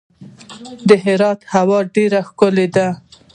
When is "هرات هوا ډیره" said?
1.03-2.19